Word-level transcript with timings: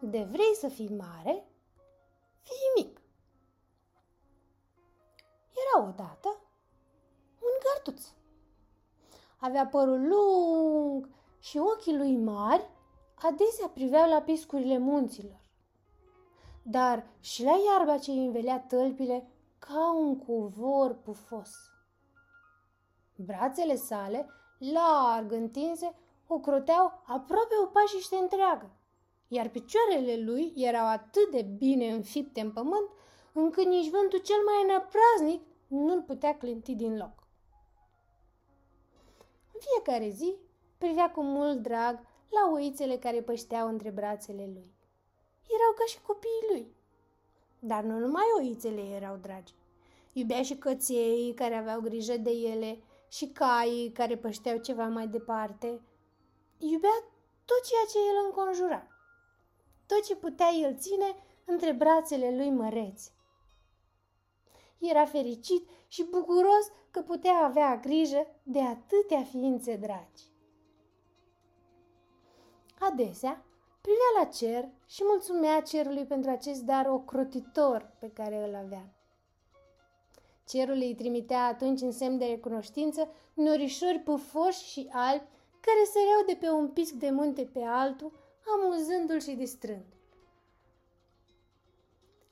de 0.00 0.22
vrei 0.22 0.54
să 0.54 0.68
fii 0.68 0.96
mare, 0.96 1.44
fii 2.40 2.84
mic. 2.84 3.00
Era 5.50 5.88
odată 5.88 6.28
un 7.40 7.54
gărtuț. 7.62 8.06
Avea 9.38 9.66
părul 9.66 10.08
lung 10.08 11.08
și 11.38 11.58
ochii 11.58 11.96
lui 11.96 12.16
mari 12.16 12.70
adesea 13.14 13.68
priveau 13.68 14.08
la 14.08 14.20
piscurile 14.20 14.78
munților. 14.78 15.40
Dar 16.62 17.06
și 17.20 17.42
la 17.42 17.54
iarba 17.66 17.98
ce 17.98 18.10
îi 18.10 18.26
învelea 18.26 18.60
tălpile 18.60 19.30
ca 19.58 19.92
un 19.92 20.18
cuvor 20.18 20.94
pufos. 20.94 21.50
Brațele 23.16 23.74
sale, 23.74 24.28
larg 24.58 25.32
întinse, 25.32 25.94
o 26.26 26.38
croteau 26.38 27.02
aproape 27.06 27.54
o 27.62 27.66
pașiște 27.66 28.16
întreagă, 28.16 28.70
iar 29.28 29.48
picioarele 29.48 30.22
lui 30.24 30.52
erau 30.56 30.86
atât 30.86 31.30
de 31.30 31.42
bine 31.42 31.92
înfipte 31.92 32.40
în 32.40 32.52
pământ, 32.52 32.88
încât 33.32 33.64
nici 33.64 33.90
vântul 33.90 34.18
cel 34.18 34.42
mai 34.44 34.74
năpraznic 34.74 35.42
nu-l 35.66 36.02
putea 36.02 36.36
clinti 36.36 36.74
din 36.74 36.96
loc. 36.96 37.26
În 39.52 39.60
fiecare 39.60 40.08
zi 40.08 40.34
privea 40.78 41.10
cu 41.10 41.22
mult 41.22 41.58
drag 41.58 42.00
la 42.28 42.52
oițele 42.52 42.96
care 42.96 43.22
pășteau 43.22 43.68
între 43.68 43.90
brațele 43.90 44.50
lui. 44.52 44.72
Erau 45.46 45.72
ca 45.76 45.84
și 45.86 46.00
copiii 46.00 46.48
lui. 46.50 46.76
Dar 47.58 47.82
nu 47.82 47.98
numai 47.98 48.24
oițele 48.38 48.80
erau 48.80 49.16
dragi. 49.16 49.54
Iubea 50.12 50.42
și 50.42 50.56
căței 50.56 51.32
care 51.34 51.54
aveau 51.54 51.80
grijă 51.80 52.16
de 52.16 52.30
ele 52.30 52.78
și 53.08 53.26
caii 53.26 53.92
care 53.92 54.16
pășteau 54.16 54.58
ceva 54.58 54.88
mai 54.88 55.06
departe. 55.06 55.80
Iubea 56.58 57.04
tot 57.44 57.62
ceea 57.68 57.84
ce 57.90 57.98
el 57.98 58.24
înconjura. 58.24 58.86
Tot 59.88 60.04
ce 60.04 60.16
putea 60.16 60.48
el 60.62 60.76
ține 60.76 61.14
între 61.44 61.72
brațele 61.72 62.36
lui 62.36 62.50
măreți. 62.50 63.12
Era 64.78 65.04
fericit 65.04 65.68
și 65.88 66.04
bucuros 66.10 66.70
că 66.90 67.00
putea 67.00 67.34
avea 67.34 67.76
grijă 67.76 68.26
de 68.42 68.60
atâtea 68.60 69.22
ființe 69.22 69.76
dragi. 69.76 70.22
Adesea, 72.78 73.44
privea 73.80 74.10
la 74.18 74.24
cer 74.24 74.68
și 74.86 75.02
mulțumea 75.04 75.60
cerului 75.60 76.04
pentru 76.04 76.30
acest 76.30 76.62
dar 76.62 76.86
ocrotitor 76.86 77.92
pe 77.98 78.10
care 78.10 78.48
îl 78.48 78.54
avea. 78.54 78.92
Cerul 80.46 80.76
îi 80.76 80.94
trimitea 80.94 81.44
atunci 81.44 81.80
în 81.80 81.92
semn 81.92 82.18
de 82.18 82.24
recunoștință 82.24 83.08
norișori 83.34 83.98
pufoși 83.98 84.64
și 84.64 84.88
albi 84.92 85.26
care 85.60 85.84
săreau 85.92 86.22
de 86.26 86.34
pe 86.40 86.50
un 86.50 86.68
pisc 86.68 86.92
de 86.92 87.10
munte 87.10 87.42
pe 87.52 87.62
altul, 87.62 88.12
amuzându-l 88.46 89.20
și 89.20 89.30
distrând. 89.30 89.84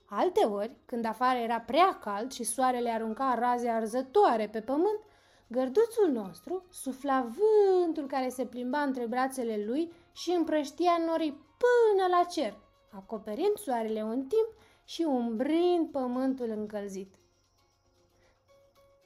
Alte 0.09 0.45
ori, 0.45 0.77
când 0.85 1.05
afară 1.05 1.39
era 1.39 1.61
prea 1.61 1.99
cald 1.99 2.33
și 2.33 2.45
soarele 2.45 2.91
arunca 2.91 3.35
raze 3.39 3.69
arzătoare 3.69 4.49
pe 4.49 4.61
pământ, 4.61 5.01
gărduțul 5.47 6.11
nostru 6.11 6.65
sufla 6.71 7.21
vântul 7.21 8.07
care 8.07 8.29
se 8.29 8.47
plimba 8.47 8.83
între 8.83 9.07
brațele 9.07 9.65
lui 9.65 9.93
și 10.13 10.31
împrăștia 10.31 10.97
norii 11.07 11.33
până 11.33 12.07
la 12.11 12.25
cer, 12.25 12.59
acoperind 12.91 13.57
soarele 13.57 14.03
un 14.03 14.27
timp 14.27 14.55
și 14.85 15.03
umbrind 15.03 15.91
pământul 15.91 16.51
încălzit. 16.51 17.15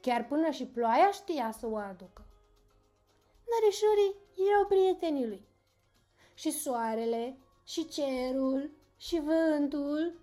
Chiar 0.01 0.27
până 0.27 0.51
și 0.51 0.67
ploaia 0.67 1.11
știa 1.11 1.51
să 1.59 1.67
o 1.67 1.77
aducă. 1.77 2.25
Nărișorii 3.51 4.17
erau 4.49 4.67
prietenii 4.67 5.27
lui. 5.27 5.49
Și 6.41 6.51
soarele, 6.51 7.39
și 7.65 7.89
cerul, 7.89 8.71
și 8.97 9.21
vântul. 9.21 10.21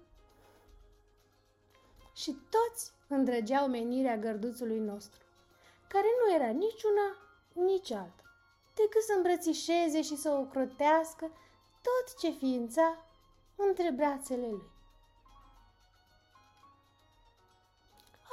Și 2.14 2.38
toți 2.50 2.92
îndrăgeau 3.08 3.68
menirea 3.68 4.18
gărduțului 4.18 4.80
nostru, 4.80 5.22
care 5.88 6.06
nu 6.20 6.36
era 6.36 6.50
niciuna, 6.50 7.18
nici 7.54 7.92
alta, 7.92 8.24
decât 8.74 9.02
să 9.02 9.14
îmbrățișeze 9.16 10.02
și 10.02 10.16
să 10.16 10.30
o 10.30 10.44
crotească 10.46 11.32
tot 11.82 12.20
ce 12.20 12.30
ființa 12.30 13.06
între 13.56 13.92
brațele 13.92 14.48
lui. 14.48 14.70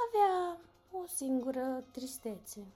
Avea 0.06 0.60
o 0.92 1.06
singură 1.06 1.84
tristețe. 1.90 2.66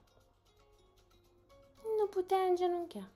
Nu 1.98 2.06
putea 2.06 2.38
îngenunchea. 2.38 3.10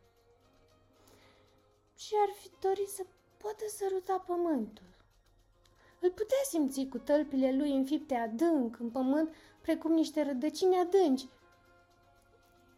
Și 2.03 2.15
ar 2.27 2.35
fi 2.35 2.51
dorit 2.61 2.89
să 2.89 3.07
poată 3.37 3.65
săruta 3.69 4.19
pământul. 4.27 4.87
Îl 6.01 6.11
putea 6.11 6.43
simți 6.45 6.87
cu 6.87 6.99
tălpile 6.99 7.53
lui 7.57 7.77
înfipte 7.77 8.15
adânc 8.15 8.79
în 8.79 8.91
pământ, 8.91 9.35
precum 9.61 9.93
niște 9.93 10.23
rădăcini 10.23 10.79
adânci. 10.79 11.29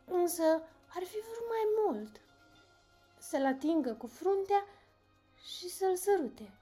Însă 0.04 0.42
ar 0.88 1.02
fi 1.02 1.18
vrut 1.18 1.48
mai 1.48 1.64
mult. 1.84 2.20
Să-l 3.18 3.44
atingă 3.44 3.94
cu 3.94 4.06
fruntea 4.06 4.66
și 5.56 5.68
să-l 5.68 5.96
sărute. 5.96 6.52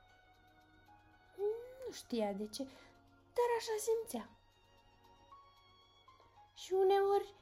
Nu 1.37 1.93
știa 1.93 2.33
de 2.33 2.47
ce, 2.47 2.63
dar 3.35 3.49
așa 3.59 3.73
simțea 3.79 4.29
și 6.55 6.73
uneori 6.73 7.35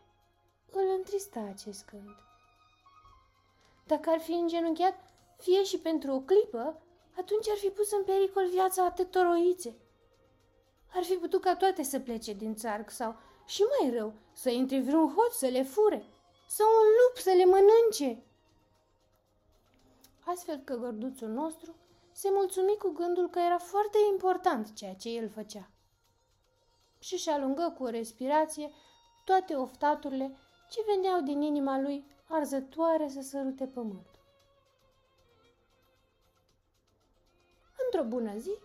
îl 0.70 0.88
întrista 0.96 1.40
acest 1.40 1.84
gând. 1.90 2.16
Dacă 3.86 4.10
ar 4.10 4.20
fi 4.20 4.32
îngenunchiat, 4.32 5.09
fie 5.40 5.64
și 5.64 5.78
pentru 5.78 6.12
o 6.12 6.20
clipă, 6.20 6.82
atunci 7.16 7.48
ar 7.48 7.56
fi 7.56 7.68
pus 7.68 7.92
în 7.92 8.04
pericol 8.04 8.48
viața 8.48 8.84
atâtor 8.84 9.26
oițe. 9.26 9.74
Ar 10.94 11.02
fi 11.02 11.14
putut 11.14 11.40
ca 11.40 11.56
toate 11.56 11.82
să 11.82 12.00
plece 12.00 12.32
din 12.32 12.54
țarc 12.54 12.90
sau, 12.90 13.16
și 13.46 13.62
mai 13.62 13.90
rău, 13.90 14.12
să 14.32 14.50
intre 14.50 14.80
vreun 14.80 15.14
hoț 15.14 15.32
să 15.32 15.46
le 15.46 15.62
fure 15.62 16.04
sau 16.48 16.66
un 16.66 16.88
lup 17.00 17.16
să 17.16 17.30
le 17.30 17.44
mănânce. 17.44 18.22
Astfel 20.24 20.60
că 20.64 20.74
gărduțul 20.74 21.28
nostru 21.28 21.74
se 22.12 22.28
mulțumi 22.32 22.76
cu 22.76 22.88
gândul 22.88 23.28
că 23.28 23.38
era 23.38 23.58
foarte 23.58 23.98
important 24.10 24.72
ceea 24.74 24.94
ce 24.94 25.08
el 25.08 25.28
făcea. 25.28 25.70
Și 26.98 27.16
și 27.16 27.28
alungă 27.28 27.74
cu 27.76 27.84
o 27.84 27.88
respirație 27.88 28.70
toate 29.24 29.54
oftaturile 29.54 30.36
ce 30.70 30.80
veneau 30.86 31.20
din 31.20 31.42
inima 31.42 31.80
lui 31.80 32.04
arzătoare 32.28 33.08
să 33.08 33.20
sărute 33.20 33.66
pământ. 33.66 34.09
Într-o 38.00 38.18
bună 38.18 38.38
zi, 38.38 38.58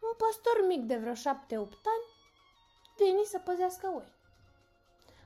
un 0.00 0.12
păstor 0.16 0.66
mic 0.66 0.82
de 0.82 0.96
vreo 0.96 1.14
șapte-opt 1.14 1.86
ani 1.86 2.04
veni 2.96 3.24
să 3.24 3.38
păzească 3.38 3.86
oi. 3.86 4.08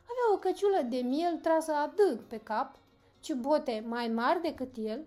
Avea 0.02 0.34
o 0.34 0.38
căciulă 0.38 0.80
de 0.82 0.96
miel 0.96 1.36
trasă 1.36 1.72
adânc 1.72 2.20
pe 2.20 2.38
cap, 2.38 2.78
ciubote 3.20 3.84
mai 3.86 4.08
mari 4.08 4.40
decât 4.40 4.76
el, 4.76 5.06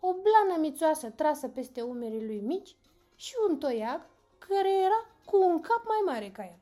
o 0.00 0.12
blană 0.12 0.60
mițoasă 0.60 1.10
trasă 1.10 1.48
peste 1.48 1.82
umerii 1.82 2.26
lui 2.26 2.40
mici 2.40 2.76
și 3.14 3.34
un 3.48 3.58
toiag 3.58 4.06
care 4.38 4.78
era 4.78 5.06
cu 5.24 5.36
un 5.36 5.60
cap 5.60 5.84
mai 5.84 6.14
mare 6.14 6.30
ca 6.30 6.44
el 6.44 6.60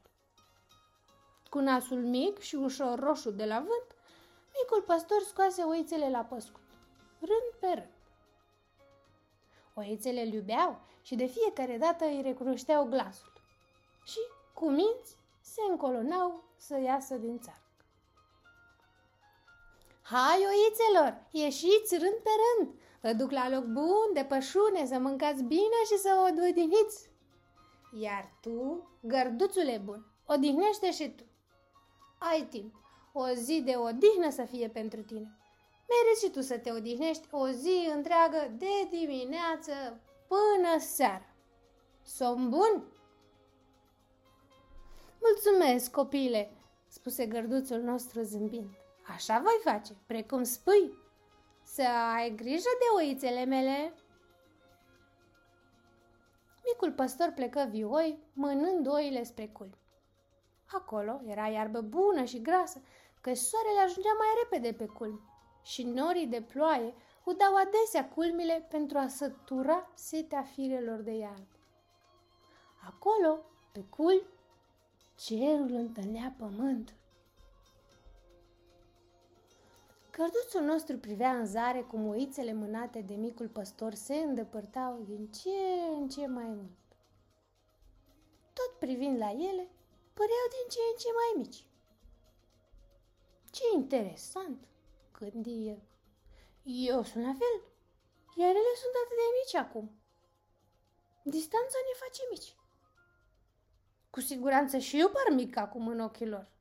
cu 1.50 1.58
nasul 1.58 2.02
mic 2.02 2.38
și 2.38 2.54
ușor 2.54 2.98
roșu 2.98 3.30
de 3.30 3.44
la 3.44 3.58
vânt, 3.58 3.96
micul 4.58 4.82
păstor 4.82 5.22
scoase 5.22 5.62
oițele 5.62 6.10
la 6.10 6.20
păscut, 6.20 6.62
rând 7.18 7.60
pe 7.60 7.66
rând. 7.66 7.92
Oițele 9.74 10.20
îl 10.20 10.32
iubeau 10.32 10.80
și 11.04 11.14
de 11.14 11.26
fiecare 11.26 11.76
dată 11.78 12.04
îi 12.04 12.20
recunoșteau 12.22 12.84
glasul 12.84 13.32
și, 14.04 14.18
cu 14.54 14.70
minți, 14.70 15.16
se 15.40 15.60
încolonau 15.70 16.44
să 16.56 16.78
iasă 16.78 17.14
din 17.14 17.38
țarc. 17.38 17.62
Hai, 20.02 20.46
oițelor, 20.50 21.22
ieșiți 21.30 21.96
rând 21.96 22.18
pe 22.22 22.30
rând, 22.42 22.74
vă 23.00 23.12
duc 23.12 23.30
la 23.30 23.48
loc 23.48 23.64
bun 23.64 24.08
de 24.12 24.24
pășune 24.24 24.86
să 24.86 24.98
mâncați 24.98 25.42
bine 25.42 25.80
și 25.86 25.98
să 25.98 26.16
o 26.18 26.46
odihniți. 26.48 27.10
Iar 28.00 28.32
tu, 28.40 28.88
gărduțule 29.00 29.80
bun, 29.84 30.06
odihnește 30.26 30.92
și 30.92 31.08
tu 31.10 31.24
ai 32.18 32.46
timp. 32.50 32.74
O 33.12 33.26
zi 33.28 33.62
de 33.64 33.76
odihnă 33.76 34.30
să 34.30 34.44
fie 34.44 34.68
pentru 34.68 35.00
tine. 35.00 35.38
Meriți 35.88 36.24
și 36.24 36.30
tu 36.30 36.40
să 36.40 36.58
te 36.58 36.72
odihnești 36.72 37.28
o 37.30 37.48
zi 37.48 37.90
întreagă 37.94 38.54
de 38.58 38.88
dimineață 38.90 40.00
până 40.34 40.78
seara. 40.78 41.34
Somn 42.02 42.48
bun? 42.48 42.84
Mulțumesc, 45.20 45.90
copile, 45.90 46.52
spuse 46.88 47.26
gărduțul 47.26 47.80
nostru 47.80 48.22
zâmbind. 48.22 48.68
Așa 49.08 49.38
voi 49.38 49.72
face, 49.72 49.96
precum 50.06 50.42
spui. 50.42 51.02
Să 51.62 51.82
ai 52.16 52.34
grijă 52.34 52.68
de 52.78 52.96
oițele 52.96 53.44
mele. 53.44 53.94
Micul 56.66 56.92
păstor 56.92 57.32
plecă 57.34 57.66
vioi, 57.70 58.18
mănând 58.32 58.86
oile 58.92 59.22
spre 59.22 59.46
culmi. 59.46 59.78
Acolo 60.72 61.20
era 61.26 61.46
iarbă 61.46 61.80
bună 61.80 62.24
și 62.24 62.42
grasă, 62.42 62.82
că 63.20 63.34
soarele 63.34 63.80
ajungea 63.80 64.12
mai 64.18 64.28
repede 64.42 64.72
pe 64.72 64.86
culmi 64.86 65.20
și 65.62 65.82
norii 65.82 66.26
de 66.26 66.42
ploaie 66.42 66.94
udau 67.24 67.54
adesea 67.54 68.08
culmile 68.08 68.66
pentru 68.70 68.98
a 68.98 69.08
sătura 69.08 69.90
setea 69.94 70.42
firelor 70.42 71.00
de 71.00 71.12
iarbă. 71.12 71.58
Acolo, 72.86 73.40
pe 73.72 73.84
culmi, 73.90 74.26
cerul 75.16 75.70
întâlnea 75.70 76.34
pământul. 76.38 76.94
Cărduțul 80.10 80.62
nostru 80.62 80.98
privea 80.98 81.36
în 81.36 81.46
zare 81.46 81.80
cum 81.82 82.08
oițele 82.08 82.52
mânate 82.52 83.00
de 83.00 83.14
micul 83.14 83.48
păstor 83.48 83.94
se 83.94 84.14
îndepărtau 84.14 85.02
din 85.04 85.26
ce 85.26 85.50
în 85.98 86.08
ce 86.08 86.26
mai 86.26 86.46
mult. 86.46 86.78
Tot 88.52 88.78
privind 88.78 89.18
la 89.18 89.30
ele, 89.30 89.68
păreau 90.14 90.46
din 90.50 90.68
ce 90.68 90.78
în 90.92 90.96
ce 90.98 91.08
mai 91.14 91.42
mici. 91.42 91.66
Ce 93.50 93.62
interesant, 93.74 94.68
gândi 95.18 95.68
el. 95.68 95.82
Eu 96.64 97.02
sunt 97.02 97.24
la 97.24 97.32
fel, 97.32 97.56
iar 98.36 98.50
ele 98.50 98.74
sunt 98.76 98.94
atât 99.04 99.16
de 99.16 99.28
mici 99.38 99.54
acum. 99.54 99.98
Distanța 101.22 101.78
ne 101.86 101.98
face 101.98 102.22
mici. 102.30 102.56
Cu 104.10 104.20
siguranță 104.20 104.78
și 104.78 105.00
eu 105.00 105.08
par 105.08 105.34
mic 105.34 105.56
acum 105.56 105.88
în 105.88 106.00
ochii 106.00 106.28
lor. 106.28 106.52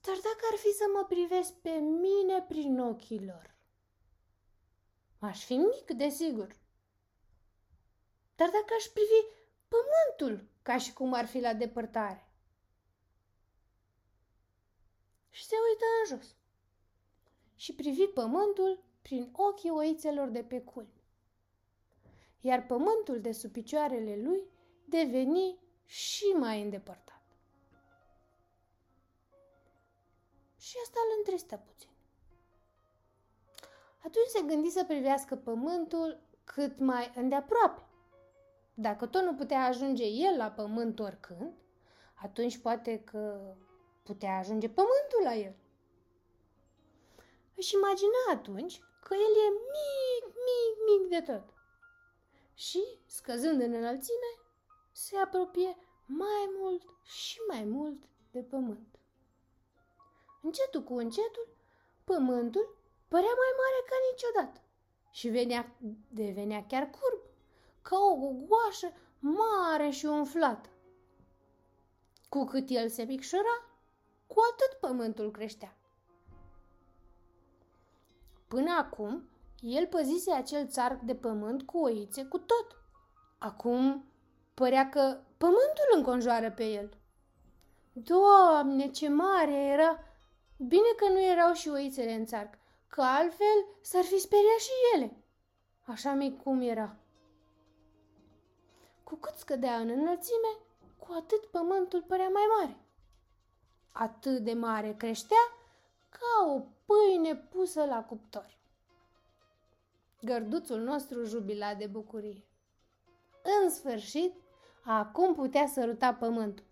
Dar 0.00 0.16
dacă 0.16 0.46
ar 0.52 0.58
fi 0.58 0.72
să 0.72 0.84
mă 0.94 1.04
privesc 1.04 1.52
pe 1.52 1.70
mine 1.70 2.42
prin 2.42 2.80
ochii 2.80 3.24
lor, 3.24 3.54
aș 5.18 5.44
fi 5.44 5.56
mic, 5.56 5.90
desigur. 5.90 6.56
Dar 8.36 8.48
dacă 8.48 8.74
aș 8.78 8.84
privi 8.84 9.26
pământul 9.68 10.48
ca 10.62 10.78
și 10.78 10.92
cum 10.92 11.12
ar 11.12 11.26
fi 11.26 11.40
la 11.40 11.54
depărtare. 11.54 12.28
Și 15.30 15.44
se 15.44 15.54
uită 15.68 15.84
în 16.00 16.16
jos 16.16 16.37
și 17.58 17.74
privi 17.74 18.06
pământul 18.06 18.82
prin 19.02 19.28
ochii 19.32 19.70
oițelor 19.70 20.28
de 20.28 20.42
pe 20.42 20.60
culmi. 20.60 21.02
Iar 22.40 22.66
pământul 22.66 23.20
de 23.20 23.32
sub 23.32 23.52
picioarele 23.52 24.16
lui 24.22 24.42
deveni 24.84 25.58
și 25.84 26.24
mai 26.24 26.62
îndepărtat. 26.62 27.22
Și 30.56 30.76
asta 30.82 30.98
îl 31.04 31.16
întristă 31.18 31.56
puțin. 31.66 31.90
Atunci 33.98 34.26
se 34.26 34.42
gândi 34.42 34.70
să 34.70 34.84
privească 34.84 35.36
pământul 35.36 36.20
cât 36.44 36.78
mai 36.78 37.12
îndeaproape. 37.14 37.82
Dacă 38.74 39.06
tot 39.06 39.22
nu 39.22 39.34
putea 39.34 39.64
ajunge 39.64 40.04
el 40.04 40.36
la 40.36 40.50
pământ 40.50 40.98
oricând, 40.98 41.52
atunci 42.14 42.58
poate 42.58 43.00
că 43.04 43.54
putea 44.02 44.36
ajunge 44.36 44.68
pământul 44.68 45.22
la 45.22 45.34
el. 45.34 45.54
Își 47.60 47.74
imagina 47.74 48.22
atunci 48.30 48.80
că 49.02 49.14
el 49.14 49.34
e 49.46 49.48
mic, 49.76 50.24
mic, 50.48 50.74
mic 50.88 51.02
de 51.10 51.32
tot. 51.32 51.44
Și, 52.54 52.82
scăzând 53.06 53.60
în 53.60 53.72
înălțime, 53.72 54.30
se 54.92 55.16
apropie 55.16 55.76
mai 56.06 56.44
mult 56.58 56.82
și 57.02 57.38
mai 57.48 57.64
mult 57.64 58.02
de 58.30 58.42
pământ. 58.42 58.98
Încetul 60.42 60.82
cu 60.82 60.94
încetul, 60.94 61.48
pământul 62.04 62.76
părea 63.08 63.34
mai 63.42 63.52
mare 63.56 63.80
ca 63.88 63.96
niciodată 64.10 64.60
și 65.10 65.28
venea, 65.28 65.76
devenea 66.08 66.66
chiar 66.66 66.90
curb, 66.90 67.22
ca 67.82 67.96
o 67.96 68.14
gogoașă 68.14 68.92
mare 69.18 69.90
și 69.90 70.06
umflată. 70.06 70.68
Cu 72.28 72.44
cât 72.44 72.68
el 72.68 72.88
se 72.88 73.02
micșora, 73.02 73.64
cu 74.26 74.36
atât 74.52 74.78
pământul 74.80 75.30
creștea. 75.30 75.77
Până 78.48 78.76
acum, 78.78 79.28
el 79.60 79.86
păzise 79.86 80.32
acel 80.32 80.66
țarc 80.66 81.00
de 81.00 81.14
pământ 81.14 81.62
cu 81.62 81.78
oițe 81.78 82.24
cu 82.24 82.38
tot. 82.38 82.76
Acum 83.38 84.04
părea 84.54 84.88
că 84.88 85.20
pământul 85.36 85.92
înconjoară 85.94 86.50
pe 86.50 86.64
el. 86.64 86.96
Doamne, 87.92 88.90
ce 88.90 89.08
mare 89.08 89.64
era! 89.64 90.02
Bine 90.56 90.88
că 90.96 91.08
nu 91.12 91.20
erau 91.20 91.52
și 91.52 91.68
oițele 91.68 92.12
în 92.12 92.26
țarc, 92.26 92.58
că 92.86 93.02
altfel 93.02 93.66
s-ar 93.80 94.04
fi 94.04 94.18
speriat 94.18 94.58
și 94.58 94.70
ele. 94.94 95.16
Așa 95.86 96.12
mic 96.12 96.42
cum 96.42 96.60
era. 96.60 96.96
Cu 99.04 99.14
cât 99.16 99.34
scădea 99.34 99.76
în 99.76 99.88
înălțime, 99.88 100.58
cu 100.98 101.12
atât 101.16 101.46
pământul 101.46 102.02
părea 102.02 102.28
mai 102.28 102.42
mare. 102.58 102.76
Atât 103.92 104.38
de 104.38 104.52
mare 104.52 104.94
creștea 104.96 105.44
ca 106.08 106.52
o 106.54 106.62
pâine 106.88 107.36
pusă 107.36 107.84
la 107.84 108.04
cuptor. 108.04 108.58
Gărduțul 110.20 110.80
nostru 110.80 111.24
jubila 111.24 111.74
de 111.74 111.86
bucurie. 111.86 112.44
În 113.62 113.70
sfârșit, 113.70 114.34
acum 114.84 115.34
putea 115.34 115.66
săruta 115.66 116.14
pământul. 116.14 116.64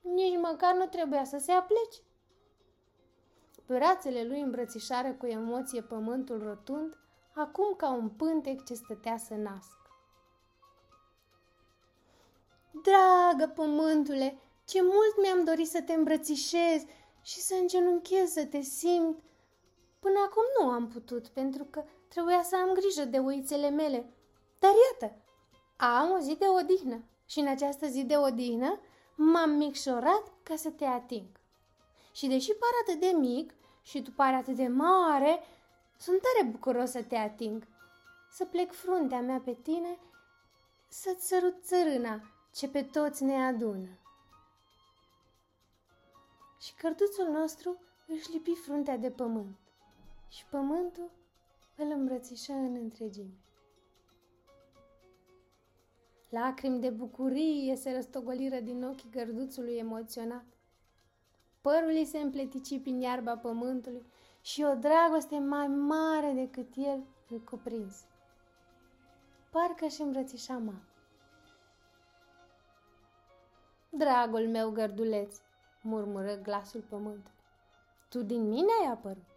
Nici 0.00 0.38
măcar 0.40 0.74
nu 0.74 0.86
trebuia 0.86 1.24
să 1.24 1.38
se 1.38 1.52
aplece. 1.52 2.00
Brațele 3.66 4.24
lui 4.24 4.40
îmbrățișară 4.40 5.12
cu 5.12 5.26
emoție 5.26 5.82
pământul 5.82 6.42
rotund, 6.42 6.98
acum 7.34 7.74
ca 7.76 7.90
un 7.90 8.08
pântec 8.08 8.64
ce 8.64 8.74
stătea 8.74 9.16
să 9.16 9.34
nască. 9.34 9.90
Dragă 12.70 13.52
pământule, 13.54 14.38
ce 14.64 14.82
mult 14.82 15.22
mi-am 15.22 15.44
dorit 15.44 15.68
să 15.68 15.82
te 15.82 15.92
îmbrățișez 15.92 16.84
și 17.22 17.40
să 17.40 17.54
îngenunchez 17.60 18.30
să 18.30 18.46
te 18.46 18.60
simt. 18.60 19.22
Până 20.02 20.18
acum 20.26 20.42
nu 20.60 20.70
am 20.70 20.88
putut, 20.88 21.28
pentru 21.28 21.64
că 21.64 21.84
trebuia 22.08 22.42
să 22.42 22.56
am 22.56 22.72
grijă 22.74 23.04
de 23.04 23.18
oițele 23.18 23.70
mele. 23.70 24.12
Dar 24.58 24.70
iată, 24.90 25.16
am 25.76 26.10
o 26.10 26.18
zi 26.18 26.36
de 26.36 26.46
odihnă 26.60 27.04
și 27.26 27.38
în 27.38 27.46
această 27.46 27.86
zi 27.86 28.04
de 28.04 28.16
odihnă 28.16 28.80
m-am 29.14 29.50
micșorat 29.50 30.22
ca 30.42 30.56
să 30.56 30.70
te 30.70 30.84
ating. 30.84 31.26
Și 32.12 32.26
deși 32.26 32.52
par 32.52 32.70
atât 32.82 33.00
de 33.00 33.16
mic 33.18 33.54
și 33.82 34.02
tu 34.02 34.10
pari 34.10 34.34
atât 34.34 34.56
de 34.56 34.66
mare, 34.68 35.40
sunt 35.98 36.20
tare 36.20 36.50
bucuros 36.50 36.90
să 36.90 37.02
te 37.02 37.16
ating. 37.16 37.66
Să 38.30 38.44
plec 38.44 38.72
fruntea 38.72 39.20
mea 39.20 39.40
pe 39.44 39.56
tine, 39.62 39.98
să-ți 40.88 41.26
sărut 41.26 41.64
țărâna 41.64 42.20
ce 42.54 42.68
pe 42.68 42.82
toți 42.82 43.24
ne 43.24 43.44
adună 43.44 43.88
și 46.60 46.74
cărduțul 46.74 47.28
nostru 47.28 47.76
își 48.06 48.30
lipi 48.30 48.54
fruntea 48.54 48.96
de 48.96 49.10
pământ 49.10 49.61
și 50.32 50.44
pământul 50.50 51.10
îl 51.76 51.90
îmbrățișă 51.90 52.52
în 52.52 52.74
întregime. 52.74 53.40
Lacrimi 56.28 56.80
de 56.80 56.90
bucurie 56.90 57.76
se 57.76 57.92
răstogoliră 57.92 58.60
din 58.60 58.84
ochii 58.84 59.10
gărduțului 59.10 59.76
emoționat. 59.76 60.44
Părul 61.60 61.88
îi 61.90 62.04
se 62.04 62.18
împletici 62.18 62.80
prin 62.80 63.00
iarba 63.00 63.36
pământului 63.36 64.06
și 64.40 64.62
o 64.62 64.74
dragoste 64.74 65.38
mai 65.38 65.66
mare 65.66 66.32
decât 66.32 66.72
el 66.76 67.04
îl 67.28 67.38
cuprins. 67.38 68.04
Parcă 69.50 69.86
și 69.86 70.02
îmbrățișa 70.02 70.52
mama. 70.52 70.82
Dragul 73.88 74.48
meu 74.48 74.70
gărduleț, 74.70 75.36
murmură 75.82 76.36
glasul 76.36 76.80
pământului. 76.80 77.40
Tu 78.08 78.22
din 78.22 78.48
mine 78.48 78.70
ai 78.80 78.90
apărut. 78.90 79.32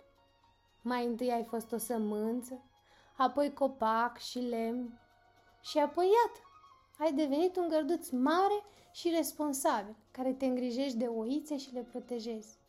Mai 0.88 1.06
întâi 1.06 1.32
ai 1.32 1.44
fost 1.44 1.72
o 1.72 1.78
sămânță, 1.78 2.62
apoi 3.18 3.54
copac 3.54 4.18
și 4.18 4.40
lemn 4.40 5.00
și 5.62 5.78
apoi 5.78 6.06
iată, 6.06 6.40
ai 6.98 7.14
devenit 7.14 7.56
un 7.56 7.68
gărduț 7.68 8.10
mare 8.10 8.64
și 8.92 9.10
responsabil, 9.10 9.96
care 10.12 10.34
te 10.34 10.46
îngrijești 10.46 10.98
de 10.98 11.06
oițe 11.06 11.58
și 11.58 11.74
le 11.74 11.82
protejezi. 11.82 12.60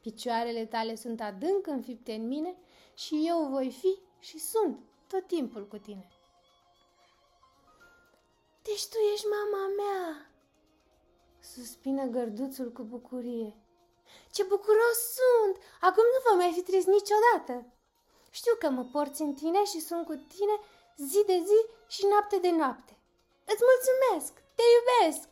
Picioarele 0.00 0.66
tale 0.66 0.94
sunt 0.94 1.20
adânc 1.20 1.66
înfipte 1.66 2.12
în 2.12 2.26
mine 2.26 2.56
și 2.94 3.24
eu 3.26 3.48
voi 3.48 3.70
fi 3.70 3.98
și 4.18 4.38
sunt 4.38 4.78
tot 5.06 5.26
timpul 5.26 5.68
cu 5.68 5.78
tine. 5.78 6.08
Deci 8.62 8.86
tu 8.88 8.96
ești 9.12 9.26
mama 9.26 9.66
mea, 9.76 10.30
Suspină 11.40 12.04
gărduțul 12.04 12.72
cu 12.72 12.82
bucurie. 12.82 13.54
Ce 14.30 14.42
bucuros 14.42 14.98
sunt! 15.18 15.64
Acum 15.80 16.04
nu 16.14 16.20
vă 16.26 16.36
mai 16.36 16.52
fi 16.52 16.62
trist 16.62 16.86
niciodată. 16.86 17.54
Știu 18.30 18.54
că 18.58 18.70
mă 18.70 18.84
porți 18.84 19.22
în 19.22 19.34
tine 19.34 19.64
și 19.64 19.80
sunt 19.80 20.06
cu 20.06 20.14
tine 20.14 20.56
zi 20.96 21.22
de 21.26 21.42
zi 21.48 21.60
și 21.94 22.06
noapte 22.06 22.38
de 22.38 22.50
noapte. 22.50 22.98
Îți 23.44 23.62
mulțumesc! 23.70 24.32
Te 24.54 24.62
iubesc! 24.76 25.28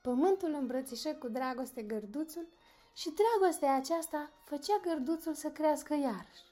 Pământul 0.00 0.52
îmbrățișă 0.52 1.14
cu 1.14 1.28
dragoste 1.28 1.82
gărduțul 1.82 2.48
și 2.94 3.14
dragostea 3.20 3.74
aceasta 3.74 4.30
făcea 4.44 4.78
gărduțul 4.82 5.34
să 5.34 5.48
crească 5.50 5.94
iarăși, 5.94 6.44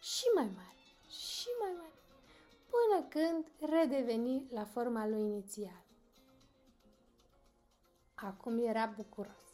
și 0.00 0.24
mai 0.34 0.50
mare, 0.54 0.82
și 1.08 1.48
mai 1.60 1.72
mare, 1.76 2.02
până 2.70 3.06
când 3.08 3.70
redeveni 3.70 4.46
la 4.50 4.64
forma 4.64 5.06
lui 5.06 5.20
inițial. 5.20 5.87
Acum 8.26 8.66
era 8.66 8.86
bucuros. 8.86 9.46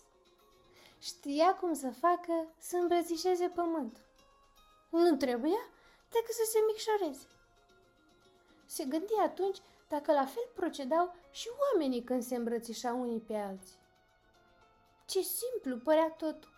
Știa 0.99 1.55
cum 1.55 1.75
să 1.75 1.91
facă 1.91 2.47
să 2.59 2.77
îmbrățișeze 2.77 3.49
pământul 3.49 4.03
Nu 4.91 5.17
trebuia 5.17 5.69
decât 6.11 6.35
să 6.35 6.51
se 6.51 6.59
micșoreze. 6.67 7.27
Se 8.67 8.85
gândi 8.85 9.13
atunci 9.25 9.59
dacă 9.89 10.13
la 10.13 10.25
fel 10.27 10.49
procedau 10.55 11.15
și 11.31 11.49
oamenii 11.73 12.05
când 12.05 12.23
se 12.23 12.37
îmbrățișau 12.37 13.01
unii 13.01 13.21
pe 13.21 13.37
alții. 13.37 13.79
Ce 15.07 15.21
simplu 15.21 15.79
părea 15.79 16.11
tot. 16.11 16.49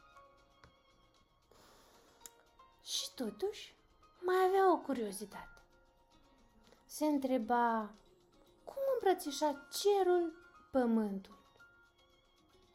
Și 2.82 3.14
totuși 3.14 3.75
mai 4.20 4.44
avea 4.46 4.72
o 4.72 4.78
curiozitate. 4.78 5.62
Se 6.86 7.04
întreba 7.04 7.94
cum 8.64 8.82
îmbrățișa 8.94 9.66
cerul 9.70 10.32
pământul. 10.70 11.45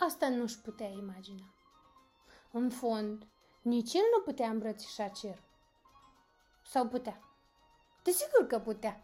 Asta 0.06 0.30
nu-și 0.30 0.60
putea 0.62 0.88
imagina. 0.88 1.54
În 2.52 2.70
fond, 2.70 3.28
nici 3.62 3.94
el 3.94 4.04
nu 4.16 4.22
putea 4.22 4.50
îmbrățișa 4.50 5.08
cerul. 5.08 5.44
Sau 6.66 6.88
putea? 6.88 7.22
Desigur 8.04 8.48
că 8.48 8.60
putea. 8.60 9.04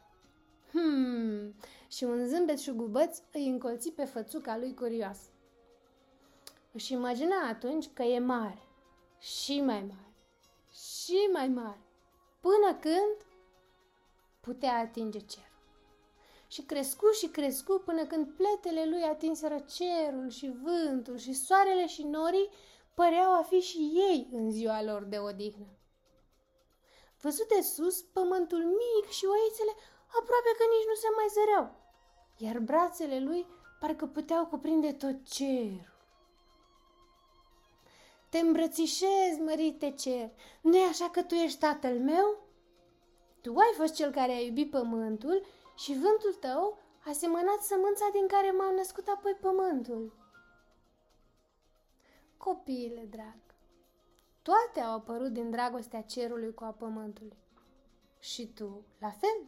Hmm, 0.71 1.55
și 1.87 2.03
un 2.03 2.27
zâmbet 2.27 2.59
șugubăț 2.59 3.19
îi 3.31 3.47
încolți 3.47 3.91
pe 3.91 4.05
fățuca 4.05 4.57
lui 4.57 4.73
curios. 4.73 5.17
Își 6.71 6.93
imagina 6.93 7.47
atunci 7.47 7.89
că 7.93 8.03
e 8.03 8.19
mare, 8.19 8.61
și 9.19 9.61
mai 9.61 9.81
mare, 9.81 10.13
și 10.73 11.29
mai 11.33 11.47
mare, 11.47 11.81
până 12.39 12.75
când 12.79 13.25
putea 14.39 14.77
atinge 14.77 15.19
cerul. 15.19 15.46
Și 16.57 16.63
crescu 16.63 17.11
și 17.11 17.27
crescu 17.27 17.81
până 17.85 18.05
când 18.05 18.27
pletele 18.27 18.85
lui 18.85 19.01
atinseră 19.01 19.59
cerul 19.59 20.29
și 20.29 20.53
vântul 20.63 21.17
și 21.17 21.33
soarele 21.33 21.87
și 21.87 22.03
norii 22.03 22.49
păreau 22.93 23.31
a 23.33 23.41
fi 23.41 23.59
și 23.59 23.77
ei 23.77 24.27
în 24.31 24.51
ziua 24.51 24.83
lor 24.83 25.03
de 25.03 25.17
odihnă. 25.17 25.67
Văzut 27.21 27.47
de 27.47 27.61
sus, 27.61 28.01
pământul 28.01 28.63
mic 28.63 29.09
și 29.09 29.25
oițele 29.25 29.71
aproape 30.07 30.51
că 30.57 30.63
nici 30.73 30.87
nu 30.87 30.93
se 30.93 31.07
mai 31.15 31.25
zăreau, 31.35 31.75
iar 32.37 32.59
brațele 32.59 33.19
lui 33.19 33.45
parcă 33.79 34.05
puteau 34.05 34.45
cuprinde 34.45 34.93
tot 34.93 35.27
cerul. 35.29 35.93
Te 38.29 38.37
îmbrățișez, 38.37 39.37
mărite 39.45 39.91
cer, 39.91 40.29
nu-i 40.61 40.87
așa 40.89 41.09
că 41.09 41.23
tu 41.23 41.33
ești 41.33 41.59
tatăl 41.59 41.99
meu? 41.99 42.37
Tu 43.41 43.53
ai 43.57 43.73
fost 43.75 43.93
cel 43.93 44.11
care 44.11 44.31
a 44.31 44.39
iubit 44.39 44.69
pământul 44.69 45.45
și 45.77 45.93
vântul 45.93 46.33
tău 46.39 46.77
a 47.05 47.11
semănat 47.11 47.61
sămânța 47.61 48.09
din 48.11 48.27
care 48.27 48.51
m-am 48.51 48.75
născut 48.75 49.07
apoi 49.07 49.33
pământul. 49.41 50.13
Copiile 52.37 53.05
drag, 53.09 53.39
toate 54.41 54.79
au 54.79 54.93
apărut 54.93 55.33
din 55.33 55.49
dragostea 55.49 56.01
cerului 56.01 56.53
cu 56.53 56.63
a 56.63 56.71
pământului. 56.71 57.37
Și 58.19 58.47
tu, 58.47 58.85
la 58.99 59.09
fel? 59.09 59.47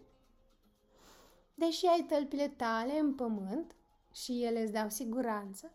Deși 1.53 1.85
ai 1.85 2.05
tălpile 2.07 2.47
tale 2.47 2.99
în 2.99 3.15
pământ 3.15 3.75
și 4.11 4.43
ele 4.43 4.61
îți 4.61 4.71
dau 4.71 4.89
siguranță, 4.89 5.71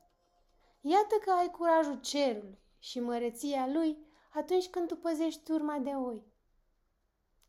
iată 0.81 1.15
că 1.25 1.31
ai 1.31 1.51
curajul 1.51 2.01
cerului 2.01 2.59
și 2.79 3.01
măreția 3.01 3.67
lui 3.67 3.99
atunci 4.33 4.69
când 4.69 4.89
tu 4.89 4.97
păzești 4.97 5.43
turma 5.43 5.79
de 5.79 5.91
oi. 5.91 6.23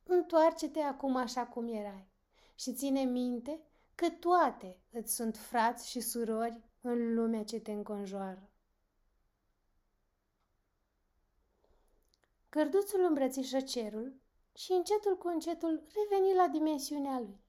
Întoarce-te 0.04 0.80
acum 0.80 1.16
așa 1.16 1.46
cum 1.46 1.68
erai 1.68 2.14
și 2.56 2.74
ține 2.74 3.04
minte 3.04 3.62
că 3.96 4.10
toate 4.10 4.78
îți 4.92 5.16
sunt 5.16 5.38
frați 5.38 5.90
și 5.90 6.00
surori 6.00 6.62
în 6.82 7.14
lumea 7.14 7.44
ce 7.44 7.60
te 7.60 7.72
înconjoară. 7.72 8.50
Cărduțul 12.50 13.04
îmbrățișă 13.08 13.60
cerul 13.60 14.14
și 14.54 14.72
încetul 14.72 15.18
cu 15.18 15.28
încetul 15.28 15.84
reveni 15.94 16.36
la 16.36 16.48
dimensiunea 16.48 17.20
lui, 17.20 17.40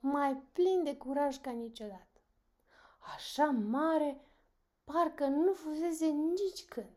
mai 0.00 0.42
plin 0.52 0.82
de 0.84 0.96
curaj 0.96 1.40
ca 1.40 1.50
niciodată. 1.50 2.20
Așa 3.14 3.44
mare, 3.44 4.20
parcă 4.84 5.26
nu 5.26 5.52
fusese 5.52 6.06
nici 6.06 6.64
când. 6.68 6.96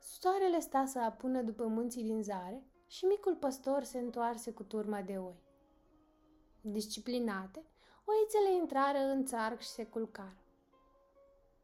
Soarele 0.00 0.60
sta 0.60 0.84
să 0.84 0.98
apună 0.98 1.42
după 1.42 1.66
munții 1.66 2.02
din 2.02 2.22
zare 2.22 2.67
și 2.88 3.04
micul 3.04 3.36
păstor 3.36 3.82
se 3.82 3.98
întoarse 3.98 4.52
cu 4.52 4.62
turma 4.62 5.02
de 5.02 5.18
oi. 5.18 5.42
Disciplinate, 6.60 7.64
oițele 8.04 8.54
intrară 8.60 8.98
în 8.98 9.24
țarc 9.24 9.60
și 9.60 9.68
se 9.68 9.86
culcară. 9.86 10.36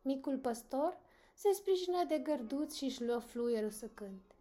Micul 0.03 0.39
păstor 0.39 0.99
se 1.35 1.53
sprijină 1.53 2.05
de 2.05 2.19
gărduț 2.19 2.75
și 2.75 2.85
își 2.85 3.05
luă 3.05 3.19
fluierul 3.19 3.71
să 3.71 3.89
cânte. 3.89 4.35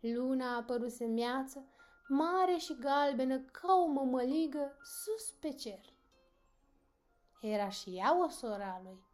Luna 0.00 0.52
a 0.52 0.56
apărut 0.56 0.90
semeață, 0.90 1.64
mare 2.08 2.56
și 2.56 2.76
galbenă 2.78 3.38
ca 3.38 3.74
o 3.74 3.86
mămăligă 3.86 4.76
sus 4.82 5.30
pe 5.30 5.52
cer. 5.52 5.80
Era 7.40 7.68
și 7.68 7.96
ea 7.96 8.24
o 8.24 8.28
sora 8.28 8.80
lui. 8.84 9.04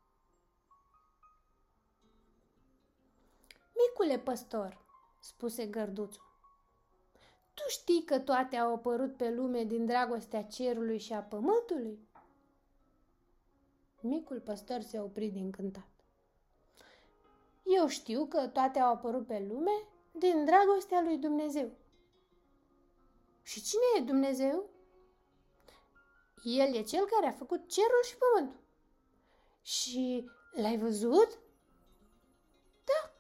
Micule 3.75 4.19
păstor, 4.19 4.88
spuse 5.19 5.67
gărduțul, 5.67 6.23
tu 7.55 7.63
știi 7.69 8.05
că 8.05 8.19
toate 8.19 8.57
au 8.57 8.75
apărut 8.75 9.17
pe 9.17 9.31
lume 9.31 9.65
din 9.65 9.87
dragostea 9.87 10.45
cerului 10.45 10.99
și 10.99 11.13
a 11.13 11.23
pământului? 11.23 11.99
Micul 14.01 14.41
păstor 14.41 14.81
se 14.81 15.01
opri 15.01 15.29
din 15.29 15.51
cântat. 15.51 15.89
Eu 17.63 17.87
știu 17.87 18.27
că 18.27 18.47
toate 18.47 18.79
au 18.79 18.93
apărut 18.93 19.27
pe 19.27 19.47
lume 19.49 19.85
din 20.13 20.45
dragostea 20.45 21.03
lui 21.03 21.17
Dumnezeu. 21.17 21.71
Și 23.43 23.63
cine 23.63 23.83
e 23.97 24.01
Dumnezeu? 24.01 24.71
El 26.43 26.75
e 26.75 26.83
cel 26.83 27.07
care 27.07 27.27
a 27.27 27.33
făcut 27.33 27.69
cerul 27.69 28.03
și 28.05 28.17
pământul. 28.17 28.61
Și 29.63 30.31
l-ai 30.53 30.79
văzut? 30.79 31.39
Da, 32.85 33.13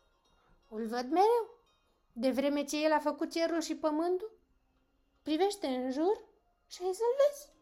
îl 0.69 0.87
văd 0.87 1.11
mereu. 1.11 1.58
De 2.21 2.31
vreme 2.31 2.65
ce 2.65 2.85
el 2.85 2.93
a 2.93 2.99
făcut 2.99 3.31
cerul 3.31 3.61
și 3.61 3.77
pământul, 3.77 4.33
privește 5.23 5.67
în 5.67 5.91
jur 5.91 6.25
și 6.67 6.83
ai 6.83 6.93
să-l 6.93 7.17
vezi. 7.19 7.53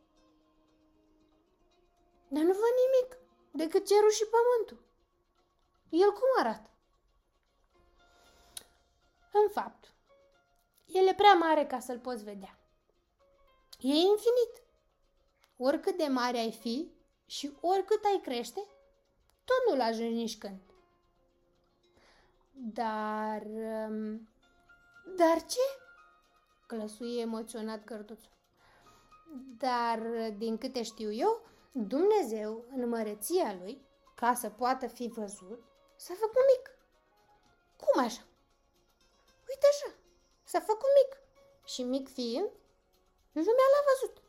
Dar 2.28 2.42
nu 2.42 2.52
văd 2.52 2.74
nimic 2.84 3.18
decât 3.50 3.86
cerul 3.86 4.10
și 4.10 4.24
pământul. 4.24 4.86
El 5.88 6.12
cum 6.12 6.28
arată? 6.38 6.70
În 9.32 9.48
fapt, 9.50 9.92
el 10.86 11.06
e 11.06 11.14
prea 11.14 11.34
mare 11.34 11.66
ca 11.66 11.80
să-l 11.80 11.98
poți 11.98 12.24
vedea. 12.24 12.58
E 13.78 13.88
infinit. 13.88 14.62
Oricât 15.56 15.96
de 15.96 16.06
mare 16.06 16.38
ai 16.38 16.52
fi 16.52 16.90
și 17.26 17.52
oricât 17.60 18.04
ai 18.04 18.20
crește, 18.22 18.60
tot 19.44 19.72
nu-l 19.72 19.80
ajungi 19.80 20.14
nici 20.14 20.38
când. 20.38 20.60
Dar... 22.52 23.42
Um, 23.42 24.28
dar 25.16 25.44
ce? 25.46 25.60
Clăsuie 26.66 27.20
emoționat 27.20 27.84
cărtuțul. 27.84 28.30
Dar, 29.58 29.98
din 30.36 30.58
câte 30.58 30.82
știu 30.82 31.12
eu, 31.12 31.46
Dumnezeu, 31.72 32.64
în 32.68 32.88
măreția 32.88 33.56
lui, 33.60 33.84
ca 34.14 34.34
să 34.34 34.50
poată 34.50 34.86
fi 34.86 35.08
văzut, 35.08 35.62
s-a 35.96 36.14
făcut 36.14 36.42
mic. 36.56 36.78
Cum 37.76 38.04
așa? 38.04 38.22
Uite 39.48 39.66
așa, 39.70 39.94
s-a 40.44 40.60
făcut 40.60 40.88
mic. 41.02 41.20
Și 41.64 41.82
mic 41.82 42.08
fiind, 42.08 42.50
lumea 43.32 43.66
l-a 43.72 43.84
văzut. 43.92 44.22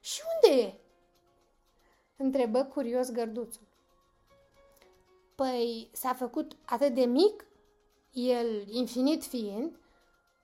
Și 0.00 0.22
unde 0.34 0.60
e? 0.60 0.80
Întrebă 2.16 2.64
curios 2.64 3.10
gărduțul. 3.10 3.66
Păi 5.34 5.90
s-a 5.92 6.14
făcut 6.14 6.56
atât 6.64 6.94
de 6.94 7.04
mic, 7.04 7.46
el 8.12 8.68
infinit 8.68 9.24
fiind, 9.24 9.78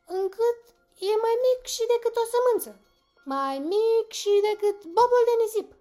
încât 0.07 0.61
e 0.99 1.21
mai 1.21 1.37
mic 1.47 1.67
și 1.67 1.87
decât 1.87 2.17
o 2.17 2.25
sămânță, 2.33 2.81
mai 3.25 3.59
mic 3.59 4.13
și 4.13 4.31
decât 4.51 4.85
bobul 4.85 5.23
de 5.25 5.43
nisip. 5.43 5.77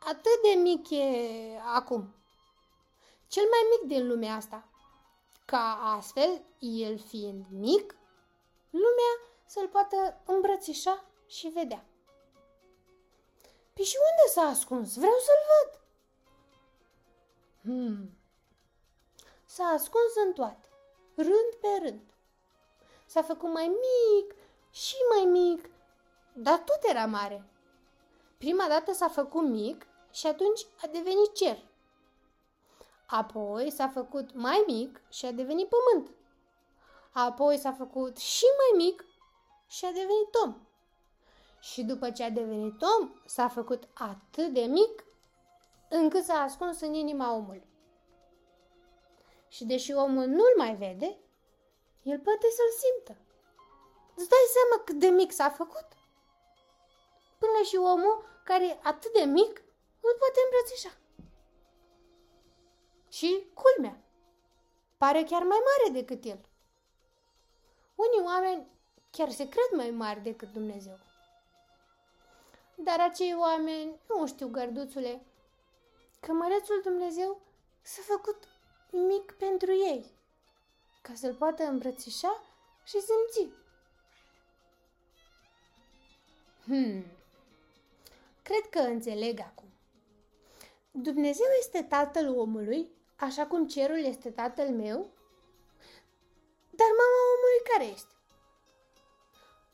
Atât 0.00 0.42
de 0.42 0.60
mic 0.60 0.90
e 0.90 1.06
acum. 1.74 2.14
Cel 3.26 3.44
mai 3.50 3.66
mic 3.70 3.88
din 3.88 4.08
lumea 4.08 4.34
asta 4.34 4.68
ca 5.44 5.94
astfel, 5.96 6.42
el 6.58 6.98
fiind 6.98 7.44
mic, 7.50 7.96
lumea 8.70 9.12
să-l 9.46 9.68
poată 9.68 10.20
îmbrățișa 10.24 11.04
și 11.26 11.48
vedea. 11.48 11.84
Păi 13.72 13.84
și 13.84 13.96
unde 14.10 14.32
s-a 14.32 14.42
ascuns? 14.42 14.94
Vreau 14.96 15.18
să-l 15.18 15.42
văd. 15.50 15.80
Hmm. 17.60 18.18
S-a 19.44 19.64
ascuns 19.64 20.14
în 20.26 20.32
toate, 20.32 20.67
rând 21.22 21.54
pe 21.60 21.68
rând. 21.82 22.00
S-a 23.06 23.22
făcut 23.22 23.52
mai 23.52 23.66
mic 23.66 24.34
și 24.70 24.94
mai 25.14 25.24
mic, 25.24 25.70
dar 26.32 26.58
tot 26.58 26.78
era 26.82 27.06
mare. 27.06 27.44
Prima 28.38 28.66
dată 28.68 28.92
s-a 28.92 29.08
făcut 29.08 29.42
mic 29.42 29.86
și 30.12 30.26
atunci 30.26 30.66
a 30.82 30.86
devenit 30.86 31.34
cer. 31.34 31.58
Apoi 33.06 33.70
s-a 33.70 33.88
făcut 33.88 34.34
mai 34.34 34.64
mic 34.66 35.00
și 35.10 35.26
a 35.26 35.32
devenit 35.32 35.68
pământ. 35.68 36.10
Apoi 37.12 37.56
s-a 37.56 37.72
făcut 37.72 38.16
și 38.16 38.44
mai 38.56 38.86
mic 38.86 39.04
și 39.66 39.84
a 39.84 39.92
devenit 39.92 40.34
om. 40.44 40.56
Și 41.60 41.82
după 41.82 42.10
ce 42.10 42.24
a 42.24 42.30
devenit 42.30 42.82
om, 42.82 43.12
s-a 43.26 43.48
făcut 43.48 43.88
atât 43.94 44.52
de 44.52 44.60
mic 44.60 45.04
încât 45.88 46.24
s-a 46.24 46.34
ascuns 46.34 46.80
în 46.80 46.94
inima 46.94 47.34
omului. 47.34 47.66
Și 49.48 49.64
deși 49.64 49.92
omul 49.92 50.26
nu-l 50.26 50.54
mai 50.56 50.74
vede, 50.74 51.18
el 52.02 52.18
poate 52.18 52.46
să-l 52.56 52.72
simtă. 52.82 53.20
Îți 54.14 54.28
dai 54.28 54.46
seama 54.52 54.84
cât 54.84 54.98
de 54.98 55.08
mic 55.08 55.32
s-a 55.32 55.50
făcut? 55.50 55.86
Până 57.38 57.62
și 57.64 57.76
omul 57.76 58.24
care 58.44 58.66
e 58.66 58.78
atât 58.82 59.12
de 59.12 59.24
mic 59.24 59.62
îl 60.00 60.16
poate 60.18 60.40
îmbrățișa. 60.44 60.92
Și 63.08 63.50
culmea, 63.54 64.02
pare 64.96 65.24
chiar 65.24 65.42
mai 65.42 65.58
mare 65.68 66.00
decât 66.00 66.24
el. 66.24 66.40
Unii 67.94 68.26
oameni 68.26 68.66
chiar 69.10 69.30
se 69.30 69.48
cred 69.48 69.70
mai 69.76 69.90
mari 69.90 70.20
decât 70.20 70.52
Dumnezeu. 70.52 70.98
Dar 72.74 73.00
acei 73.00 73.34
oameni 73.34 74.00
nu 74.08 74.26
știu, 74.26 74.48
gărduțule, 74.48 75.26
că 76.20 76.32
mărețul 76.32 76.80
Dumnezeu 76.82 77.40
s-a 77.82 78.02
făcut 78.04 78.48
mic 78.90 79.32
pentru 79.32 79.72
ei, 79.72 80.04
ca 81.02 81.14
să-l 81.14 81.34
poată 81.34 81.62
îmbrățișa 81.62 82.42
și 82.84 83.00
simți. 83.00 83.54
Hmm, 86.64 87.04
cred 88.42 88.66
că 88.70 88.78
înțeleg 88.78 89.40
acum. 89.40 89.68
Dumnezeu 90.90 91.46
este 91.58 91.82
tatăl 91.82 92.38
omului, 92.38 92.88
așa 93.16 93.46
cum 93.46 93.66
cerul 93.66 94.04
este 94.04 94.30
tatăl 94.30 94.68
meu? 94.68 95.10
Dar 96.70 96.88
mama 97.02 97.20
omului 97.34 97.62
care 97.72 97.84
este? 97.84 98.14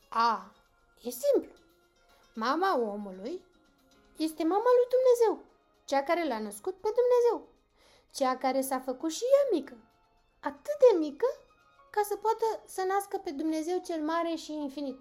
A, 0.09 0.51
e 1.01 1.09
simplu. 1.09 1.51
Mama 2.33 2.77
omului 2.77 3.41
este 4.17 4.43
mama 4.43 4.69
lui 4.77 4.87
Dumnezeu, 4.95 5.45
cea 5.85 6.03
care 6.03 6.27
l-a 6.27 6.39
născut 6.39 6.75
pe 6.75 6.89
Dumnezeu, 6.99 7.54
cea 8.15 8.37
care 8.37 8.61
s-a 8.61 8.79
făcut 8.79 9.11
și 9.11 9.23
ea 9.23 9.57
mică, 9.57 9.77
atât 10.39 10.77
de 10.79 10.97
mică 10.97 11.25
ca 11.89 12.01
să 12.03 12.15
poată 12.15 12.45
să 12.65 12.83
nască 12.87 13.17
pe 13.17 13.31
Dumnezeu 13.31 13.81
cel 13.85 14.01
mare 14.03 14.35
și 14.35 14.53
infinit. 14.53 14.99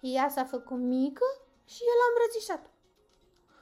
Ea 0.00 0.28
s-a 0.28 0.44
făcut 0.44 0.78
mică 0.78 1.24
și 1.64 1.82
el 1.82 1.98
a 2.00 2.08
îmbrățișat-o. 2.08 2.70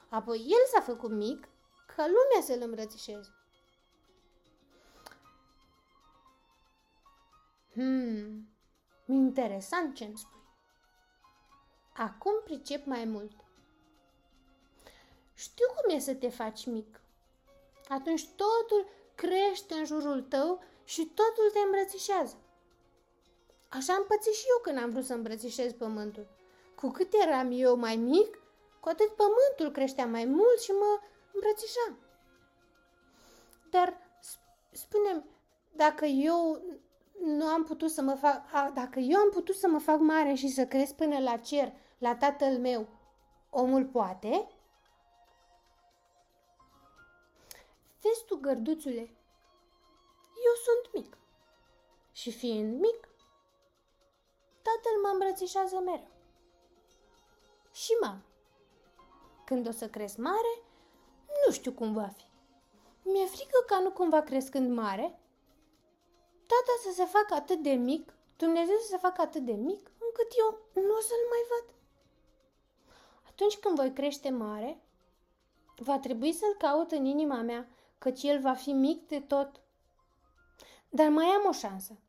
Apoi 0.09 0.37
el 0.37 0.65
s-a 0.73 0.81
făcut 0.81 1.11
mic 1.11 1.47
ca 1.95 2.05
lumea 2.05 2.41
să-l 2.41 2.61
îmbrățișeze. 2.61 3.29
Hmm, 7.73 8.49
interesant 9.05 9.95
ce 9.95 10.03
îmi 10.03 10.17
spui. 10.17 10.41
Acum 11.93 12.33
pricep 12.43 12.85
mai 12.85 13.05
mult. 13.05 13.31
Știu 15.33 15.65
cum 15.75 15.95
e 15.95 15.99
să 15.99 16.13
te 16.13 16.29
faci 16.29 16.65
mic. 16.65 17.01
Atunci 17.89 18.27
totul 18.27 18.87
crește 19.15 19.73
în 19.73 19.85
jurul 19.85 20.21
tău 20.21 20.63
și 20.83 21.05
totul 21.05 21.49
te 21.53 21.59
îmbrățișează. 21.59 22.35
Așa 23.69 23.93
am 23.93 24.05
pățit 24.07 24.33
și 24.33 24.45
eu 24.49 24.61
când 24.61 24.77
am 24.77 24.91
vrut 24.91 25.05
să 25.05 25.13
îmbrățișez 25.13 25.71
pământul. 25.71 26.27
Cu 26.75 26.89
cât 26.89 27.13
eram 27.13 27.49
eu 27.51 27.75
mai 27.75 27.95
mic, 27.95 28.39
cu 28.79 28.89
atât 28.89 29.15
pământul 29.15 29.71
creștea 29.71 30.05
mai 30.05 30.25
mult 30.25 30.59
și 30.61 30.71
mă 30.71 30.99
îmbrățișa. 31.33 31.97
Dar 33.69 33.97
spune 34.71 35.25
dacă 35.75 36.05
eu 36.05 36.61
nu 37.21 37.45
am 37.45 37.63
putut 37.63 37.89
să 37.91 38.01
mă 38.01 38.13
fac, 38.13 38.53
a, 38.53 38.71
dacă 38.73 38.99
eu 38.99 39.19
am 39.19 39.29
putut 39.29 39.55
să 39.55 39.67
mă 39.67 39.79
fac 39.79 39.99
mare 39.99 40.33
și 40.33 40.47
să 40.47 40.65
cresc 40.65 40.93
până 40.93 41.19
la 41.19 41.37
cer, 41.37 41.73
la 41.97 42.15
tatăl 42.15 42.57
meu, 42.57 42.87
omul 43.49 43.85
poate? 43.85 44.47
Vezi 48.07 48.25
tu, 48.25 48.35
gărduțule, 48.35 48.99
eu 50.45 50.53
sunt 50.65 50.93
mic. 50.93 51.17
Și 52.11 52.31
fiind 52.31 52.79
mic, 52.79 53.07
tatăl 54.61 55.01
mă 55.01 55.09
îmbrățișează 55.13 55.75
mereu. 55.75 56.11
Și 57.71 57.91
mam. 58.01 58.23
Când 59.45 59.67
o 59.67 59.71
să 59.71 59.89
cresc 59.89 60.17
mare, 60.17 60.61
nu 61.45 61.53
știu 61.53 61.71
cum 61.71 61.93
va 61.93 62.07
fi. 62.07 62.23
Mi-e 63.03 63.25
frică 63.25 63.63
ca 63.65 63.79
nu 63.79 63.91
cumva 63.91 64.21
crescând 64.21 64.71
mare, 64.75 65.19
tata 66.45 66.73
să 66.83 66.91
se 66.93 67.05
facă 67.05 67.33
atât 67.33 67.61
de 67.61 67.71
mic, 67.71 68.13
Dumnezeu 68.37 68.77
să 68.77 68.87
se 68.87 68.97
facă 68.97 69.21
atât 69.21 69.45
de 69.45 69.53
mic, 69.53 69.91
încât 69.99 70.31
eu 70.37 70.81
nu 70.83 70.95
o 70.95 70.99
să-l 70.99 71.27
mai 71.29 71.45
văd. 71.49 71.73
Atunci 73.27 73.57
când 73.57 73.75
voi 73.75 73.93
crește 73.93 74.29
mare, 74.29 74.81
va 75.77 75.99
trebui 75.99 76.33
să-l 76.33 76.55
caut 76.57 76.91
în 76.91 77.05
inima 77.05 77.41
mea, 77.41 77.67
căci 77.97 78.23
el 78.23 78.41
va 78.41 78.53
fi 78.53 78.71
mic 78.71 79.07
de 79.07 79.19
tot. 79.19 79.61
Dar 80.89 81.09
mai 81.09 81.25
am 81.25 81.47
o 81.47 81.51
șansă. 81.51 81.99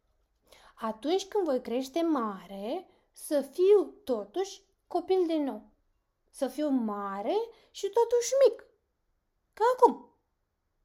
Atunci 0.75 1.27
când 1.27 1.45
voi 1.45 1.61
crește 1.61 2.03
mare, 2.03 2.87
să 3.13 3.41
fiu 3.41 3.85
totuși 4.05 4.63
copil 4.87 5.27
de 5.27 5.37
nou. 5.37 5.63
Să 6.31 6.49
fiu 6.49 6.69
mare 6.69 7.37
și 7.71 7.91
totuși 7.91 8.33
mic. 8.49 8.65
Ca 9.53 9.65
acum. 9.77 10.09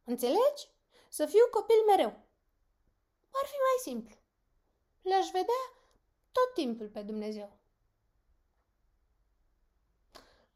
Înțelegi? 0.04 0.68
Să 1.10 1.26
fiu 1.26 1.48
copil 1.52 1.84
mereu. 1.88 2.22
Ar 3.32 3.46
fi 3.46 3.56
mai 3.56 3.78
simplu. 3.82 4.16
Le-aș 5.02 5.26
vedea 5.26 5.63
tot 6.32 6.54
timpul 6.54 6.88
pe 6.88 7.02
Dumnezeu. 7.02 7.58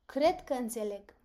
Cred 0.06 0.44
că 0.44 0.54
înțeleg. 0.54 1.17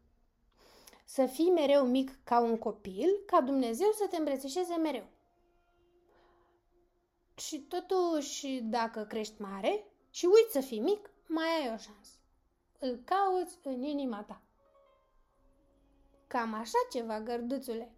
Să 1.14 1.26
fii 1.26 1.50
mereu 1.50 1.86
mic 1.86 2.18
ca 2.24 2.40
un 2.40 2.58
copil, 2.58 3.22
ca 3.26 3.40
Dumnezeu 3.40 3.90
să 3.90 4.06
te 4.10 4.16
îmbrățișeze 4.16 4.74
mereu. 4.74 5.06
Și 7.34 7.60
totuși, 7.60 8.60
dacă 8.62 9.04
crești 9.04 9.40
mare 9.40 9.84
și 10.10 10.26
uiți 10.26 10.52
să 10.52 10.60
fii 10.60 10.80
mic, 10.80 11.10
mai 11.26 11.44
ai 11.44 11.72
o 11.74 11.76
șansă. 11.76 12.12
Îl 12.78 13.02
cauți 13.04 13.58
în 13.62 13.82
inima 13.82 14.22
ta. 14.22 14.42
Cam 16.26 16.54
așa 16.54 16.78
ceva, 16.90 17.20
gărduțule. 17.20 17.96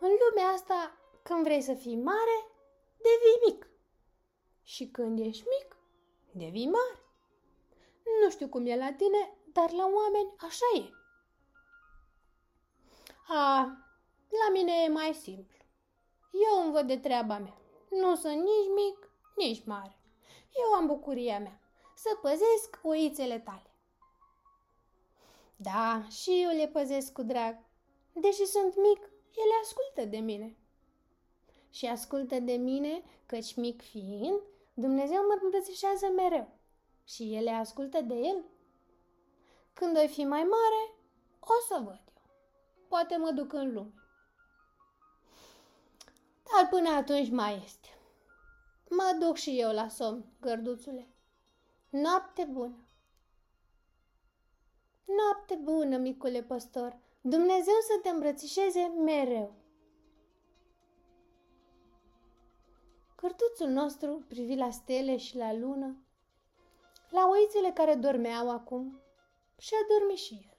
În 0.00 0.10
lumea 0.28 0.48
asta, 0.48 0.96
când 1.22 1.42
vrei 1.42 1.62
să 1.62 1.74
fii 1.74 1.96
mare, 1.96 2.46
devii 2.96 3.52
mic. 3.52 3.68
Și 4.62 4.86
când 4.86 5.18
ești 5.18 5.44
mic, 5.58 5.76
devii 6.30 6.68
mare. 6.70 7.00
Nu 8.22 8.30
știu 8.30 8.48
cum 8.48 8.66
e 8.66 8.76
la 8.76 8.92
tine, 8.92 9.36
dar 9.52 9.70
la 9.70 9.84
oameni 9.84 10.34
așa 10.36 10.66
e. 10.74 11.04
A, 13.28 13.60
la 14.28 14.52
mine 14.52 14.72
e 14.72 14.88
mai 14.88 15.14
simplu. 15.14 15.56
Eu 16.32 16.62
îmi 16.62 16.72
văd 16.72 16.86
de 16.86 16.98
treaba 16.98 17.38
mea. 17.38 17.56
Nu 17.90 18.14
sunt 18.14 18.34
nici 18.34 18.68
mic, 18.74 19.10
nici 19.36 19.64
mare. 19.64 19.98
Eu 20.54 20.72
am 20.72 20.86
bucuria 20.86 21.38
mea 21.38 21.60
să 21.94 22.18
păzesc 22.22 22.78
oițele 22.82 23.38
tale. 23.38 23.70
Da, 25.56 26.06
și 26.08 26.42
eu 26.42 26.56
le 26.56 26.66
păzesc 26.66 27.12
cu 27.12 27.22
drag. 27.22 27.58
Deși 28.12 28.44
sunt 28.44 28.76
mic, 28.76 29.10
ele 29.34 29.54
ascultă 29.62 30.04
de 30.10 30.16
mine. 30.16 30.56
Și 31.70 31.86
ascultă 31.86 32.38
de 32.38 32.52
mine, 32.52 33.02
căci 33.26 33.54
mic 33.54 33.82
fiind, 33.82 34.40
Dumnezeu 34.74 35.26
mă 35.26 35.38
îmbrățișează 35.42 36.06
mereu. 36.06 36.48
Și 37.04 37.34
ele 37.34 37.50
ascultă 37.50 38.00
de 38.00 38.14
el 38.14 38.44
când 39.72 39.94
voi 39.96 40.08
fi 40.08 40.24
mai 40.24 40.42
mare, 40.42 40.94
o 41.40 41.54
să 41.68 41.80
văd 41.84 42.00
eu. 42.14 42.15
Poate 42.88 43.16
mă 43.16 43.30
duc 43.30 43.52
în 43.52 43.72
lume. 43.72 43.94
Dar 46.42 46.68
până 46.70 46.88
atunci 46.88 47.30
mai 47.30 47.62
este. 47.64 47.88
Mă 48.90 49.16
duc 49.20 49.36
și 49.36 49.60
eu 49.60 49.72
la 49.72 49.88
somn, 49.88 50.24
gărduțule. 50.40 51.08
Noapte 51.90 52.44
bună! 52.44 52.86
Noapte 55.06 55.54
bună, 55.54 55.96
micule 55.96 56.42
păstor! 56.42 56.96
Dumnezeu 57.20 57.74
să 57.80 58.00
te 58.02 58.08
îmbrățișeze 58.08 58.80
mereu! 59.04 59.54
Cărtuțul 63.16 63.68
nostru 63.68 64.24
privi 64.28 64.56
la 64.56 64.70
stele 64.70 65.16
și 65.16 65.36
la 65.36 65.52
lună, 65.52 65.96
la 67.10 67.28
oițele 67.28 67.70
care 67.70 67.94
dormeau 67.94 68.50
acum, 68.50 69.00
și 69.58 69.74
a 69.74 69.98
dormit 69.98 70.16
și 70.16 70.34
el. 70.34 70.55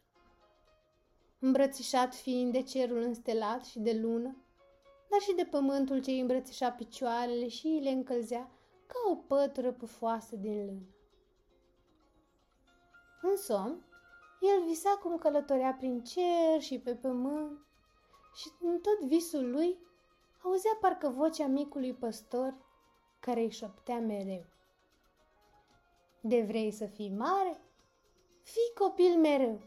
Îmbrățișat 1.40 2.16
fiind 2.16 2.52
de 2.52 2.62
cerul 2.62 3.02
înstelat 3.02 3.66
și 3.66 3.80
de 3.80 3.94
lună, 3.94 4.36
dar 5.10 5.20
și 5.20 5.34
de 5.36 5.46
pământul 5.46 6.02
ce 6.02 6.12
îi 6.12 6.20
îmbrățișa 6.20 6.72
picioarele 6.72 7.48
și 7.48 7.68
îi 7.68 7.82
le 7.82 7.90
încălzea 7.90 8.52
ca 8.86 8.96
o 9.12 9.16
pătură 9.16 9.72
pufoasă 9.72 10.36
din 10.36 10.66
lână. 10.66 10.86
În 13.22 13.38
somn, 13.38 13.86
el 14.42 14.64
visa 14.68 14.90
cum 14.90 15.18
călătorea 15.18 15.74
prin 15.74 16.04
cer 16.04 16.62
și 16.62 16.80
pe 16.80 16.96
pământ 16.96 17.66
și 18.36 18.52
în 18.62 18.80
tot 18.80 19.08
visul 19.08 19.52
lui 19.52 19.78
auzea 20.44 20.78
parcă 20.82 21.10
vocea 21.10 21.48
micului 21.48 21.94
păstor 21.94 22.56
care 23.20 23.40
îi 23.40 23.52
șoptea 23.52 24.00
mereu. 24.00 24.46
De 26.22 26.42
vrei 26.42 26.72
să 26.72 26.86
fii 26.86 27.10
mare? 27.10 27.62
Fii 28.44 28.86
copil 28.86 29.20
mereu 29.20 29.62